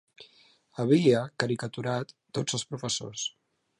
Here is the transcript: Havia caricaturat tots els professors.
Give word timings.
Havia 0.83 1.21
caricaturat 1.43 2.15
tots 2.39 2.59
els 2.59 2.67
professors. 2.73 3.29